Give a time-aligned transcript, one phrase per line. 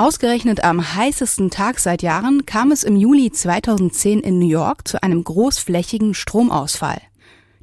[0.00, 5.02] Ausgerechnet am heißesten Tag seit Jahren kam es im Juli 2010 in New York zu
[5.02, 7.02] einem großflächigen Stromausfall.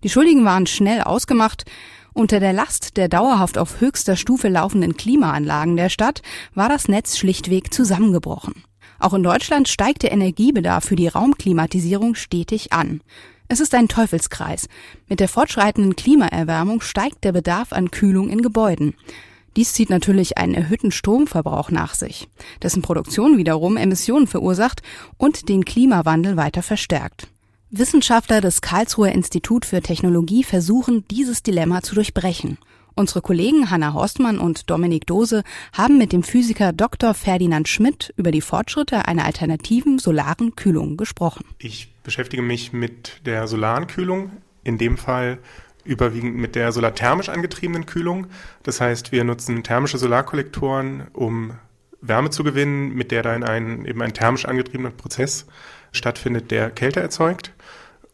[0.03, 1.65] Die Schuldigen waren schnell ausgemacht.
[2.13, 6.21] Unter der Last der dauerhaft auf höchster Stufe laufenden Klimaanlagen der Stadt
[6.53, 8.63] war das Netz schlichtweg zusammengebrochen.
[8.99, 13.01] Auch in Deutschland steigt der Energiebedarf für die Raumklimatisierung stetig an.
[13.47, 14.69] Es ist ein Teufelskreis.
[15.07, 18.93] Mit der fortschreitenden Klimaerwärmung steigt der Bedarf an Kühlung in Gebäuden.
[19.57, 22.29] Dies zieht natürlich einen erhöhten Stromverbrauch nach sich,
[22.61, 24.83] dessen Produktion wiederum Emissionen verursacht
[25.17, 27.27] und den Klimawandel weiter verstärkt.
[27.71, 32.59] Wissenschaftler des Karlsruher Institut für Technologie versuchen, dieses Dilemma zu durchbrechen.
[32.93, 35.43] Unsere Kollegen Hanna Horstmann und Dominik Dose
[35.73, 37.15] haben mit dem Physiker Dr.
[37.15, 41.45] Ferdinand Schmidt über die Fortschritte einer alternativen solaren Kühlung gesprochen.
[41.57, 44.31] Ich beschäftige mich mit der solaren Kühlung,
[44.63, 45.39] in dem Fall
[45.87, 48.27] überwiegend mit der solarthermisch angetriebenen Kühlung.
[48.63, 51.53] Das heißt, wir nutzen thermische Solarkollektoren, um
[52.01, 55.47] Wärme zu gewinnen, mit der dann ein, eben ein thermisch angetriebener Prozess
[55.91, 57.53] stattfindet, der Kälte erzeugt.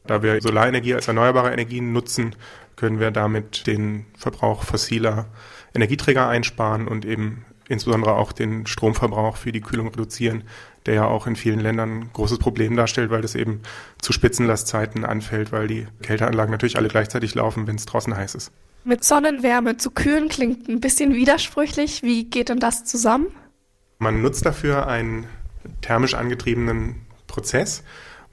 [0.06, 2.36] Da wir Solarenergie als erneuerbare Energien nutzen,
[2.76, 5.28] können wir damit den Verbrauch fossiler
[5.74, 10.44] Energieträger einsparen und eben insbesondere auch den Stromverbrauch für die Kühlung reduzieren,
[10.86, 13.62] der ja auch in vielen Ländern ein großes Problem darstellt, weil das eben
[14.02, 18.52] zu Spitzenlastzeiten anfällt, weil die Kälteanlagen natürlich alle gleichzeitig laufen, wenn es draußen heiß ist.
[18.84, 22.04] Mit Sonnenwärme zu kühlen klingt ein bisschen widersprüchlich.
[22.04, 23.28] Wie geht denn das zusammen?
[24.00, 25.26] Man nutzt dafür einen
[25.82, 26.96] thermisch angetriebenen
[27.28, 27.84] Prozess.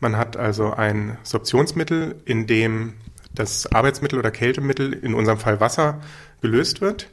[0.01, 2.95] Man hat also ein Sorptionsmittel, in dem
[3.33, 6.01] das Arbeitsmittel oder Kältemittel, in unserem Fall Wasser,
[6.41, 7.09] gelöst wird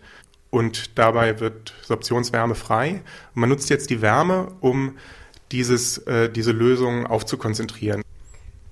[0.50, 3.02] und dabei wird Sorptionswärme frei.
[3.34, 4.98] man nutzt jetzt die Wärme, um
[5.52, 8.02] dieses, äh, diese Lösung aufzukonzentrieren.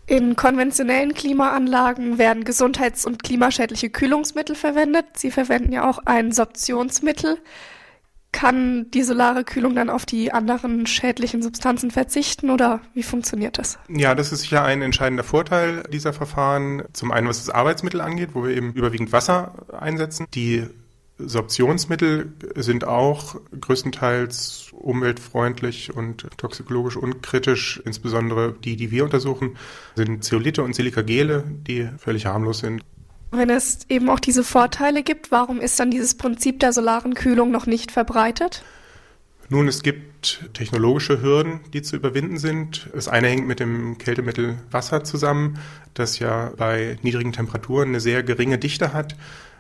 [0.07, 5.05] In konventionellen Klimaanlagen werden gesundheits- und klimaschädliche Kühlungsmittel verwendet.
[5.15, 7.39] Sie verwenden ja auch ein Sorptionsmittel.
[8.31, 13.79] Kann die solare Kühlung dann auf die anderen schädlichen Substanzen verzichten oder wie funktioniert das?
[13.87, 16.83] Ja, das ist sicher ein entscheidender Vorteil dieser Verfahren.
[16.93, 20.27] Zum einen, was das Arbeitsmittel angeht, wo wir eben überwiegend Wasser einsetzen.
[20.35, 20.67] Die
[21.17, 27.81] Sorptionsmittel sind auch größtenteils umweltfreundlich und toxikologisch unkritisch.
[27.85, 29.57] Insbesondere die, die wir untersuchen,
[29.95, 32.83] sind Zeolite und Silikagele, die völlig harmlos sind.
[33.31, 37.51] Wenn es eben auch diese Vorteile gibt, warum ist dann dieses Prinzip der solaren Kühlung
[37.51, 38.63] noch nicht verbreitet?
[39.47, 42.89] Nun, es gibt technologische Hürden, die zu überwinden sind.
[42.93, 45.59] Das eine hängt mit dem Kältemittel Wasser zusammen,
[45.93, 49.15] das ja bei niedrigen Temperaturen eine sehr geringe Dichte hat.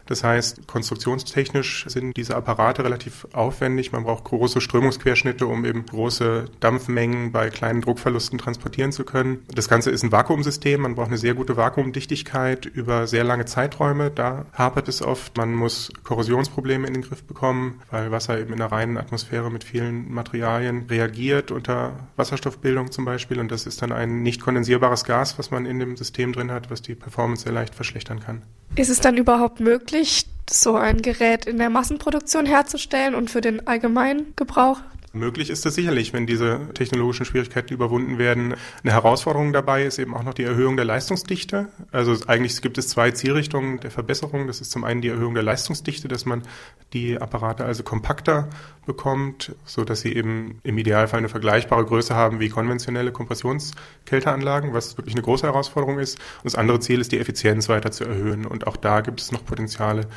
[0.05, 3.91] Das heißt, konstruktionstechnisch sind diese Apparate relativ aufwendig.
[3.91, 9.43] Man braucht große Strömungsquerschnitte, um eben große Dampfmengen bei kleinen Druckverlusten transportieren zu können.
[9.53, 10.81] Das Ganze ist ein Vakuumsystem.
[10.81, 14.11] Man braucht eine sehr gute Vakuumdichtigkeit über sehr lange Zeiträume.
[14.11, 15.37] Da hapert es oft.
[15.37, 19.63] Man muss Korrosionsprobleme in den Griff bekommen, weil Wasser eben in der reinen Atmosphäre mit
[19.63, 23.39] vielen Materialien reagiert, unter Wasserstoffbildung zum Beispiel.
[23.39, 26.69] Und das ist dann ein nicht kondensierbares Gas, was man in dem System drin hat,
[26.69, 28.43] was die Performance sehr leicht verschlechtern kann.
[28.75, 33.67] Ist es dann überhaupt möglich, so ein Gerät in der Massenproduktion herzustellen und für den
[33.67, 34.81] allgemeinen Gebrauch
[35.15, 38.55] Möglich ist das sicherlich, wenn diese technologischen Schwierigkeiten überwunden werden.
[38.83, 41.69] Eine Herausforderung dabei ist eben auch noch die Erhöhung der Leistungsdichte.
[41.91, 44.45] Also eigentlich gibt es zwei Zielrichtungen der Verbesserung.
[44.47, 46.43] Das ist zum einen die Erhöhung der Leistungsdichte, dass man
[46.91, 48.49] die Apparate also kompakter
[48.85, 54.97] bekommt, so dass sie eben im Idealfall eine vergleichbare Größe haben wie konventionelle Kompressionskälteanlagen, was
[54.97, 56.19] wirklich eine große Herausforderung ist.
[56.19, 58.45] Und das andere Ziel ist, die Effizienz weiter zu erhöhen.
[58.45, 60.07] Und auch da gibt es noch Potenziale,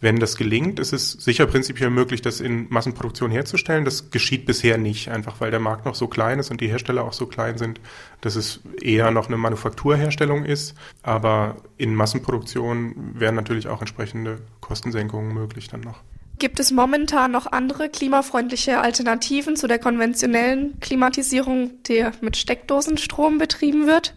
[0.00, 3.84] wenn das gelingt, ist es sicher prinzipiell möglich, das in Massenproduktion herzustellen.
[3.84, 7.04] Das geschieht bisher nicht, einfach weil der Markt noch so klein ist und die Hersteller
[7.04, 7.80] auch so klein sind,
[8.20, 10.74] dass es eher noch eine Manufakturherstellung ist.
[11.02, 16.02] Aber in Massenproduktion wären natürlich auch entsprechende Kostensenkungen möglich dann noch.
[16.38, 23.86] Gibt es momentan noch andere klimafreundliche Alternativen zu der konventionellen Klimatisierung, die mit Steckdosenstrom betrieben
[23.86, 24.14] wird?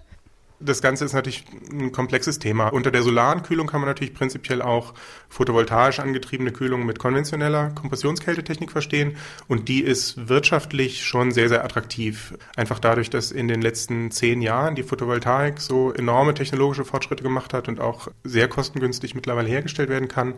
[0.61, 2.67] Das Ganze ist natürlich ein komplexes Thema.
[2.67, 4.93] Unter der solaren Kühlung kann man natürlich prinzipiell auch
[5.29, 9.15] photovoltaisch angetriebene Kühlung mit konventioneller Kompressionskältetechnik verstehen.
[9.47, 12.33] Und die ist wirtschaftlich schon sehr, sehr attraktiv.
[12.57, 17.53] Einfach dadurch, dass in den letzten zehn Jahren die Photovoltaik so enorme technologische Fortschritte gemacht
[17.53, 20.33] hat und auch sehr kostengünstig mittlerweile hergestellt werden kann,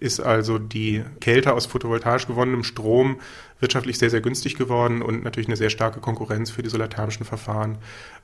[0.00, 3.20] ist also die Kälte aus photovoltaisch gewonnenem Strom
[3.60, 7.76] wirtschaftlich sehr, sehr günstig geworden und natürlich eine sehr starke Konkurrenz für die solarthermischen Verfahren.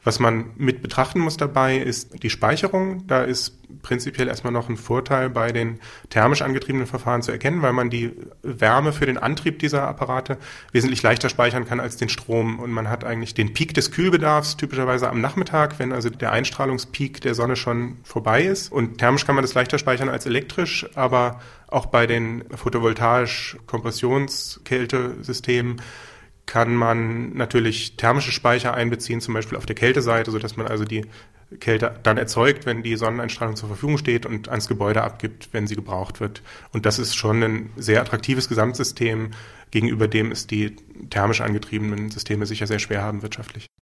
[0.02, 3.06] Was man mit betrachten muss dabei, ist die Speicherung.
[3.06, 5.80] Da ist prinzipiell erstmal noch ein Vorteil bei den
[6.10, 8.12] thermisch angetriebenen Verfahren zu erkennen, weil man die
[8.42, 10.38] Wärme für den Antrieb dieser Apparate
[10.72, 12.58] wesentlich leichter speichern kann als den Strom.
[12.58, 17.20] Und man hat eigentlich den Peak des Kühlbedarfs typischerweise am Nachmittag, wenn also der Einstrahlungspeak
[17.20, 18.72] der Sonne schon vorbei ist.
[18.72, 25.80] Und thermisch kann man das leichter speichern als elektrisch, aber auch bei den photovoltaisch Kompressionskältesystemen
[26.46, 31.04] kann man natürlich thermische Speicher einbeziehen, zum Beispiel auf der Kälteseite, sodass man also die
[31.60, 35.76] Kälte dann erzeugt, wenn die Sonneneinstrahlung zur Verfügung steht und ans Gebäude abgibt, wenn sie
[35.76, 36.43] gebraucht wird.
[36.72, 39.31] Und das ist schon ein sehr attraktives Gesamtsystem,
[39.70, 40.76] gegenüber dem es die
[41.10, 43.66] thermisch angetriebenen Systeme sicher sehr schwer haben wirtschaftlich.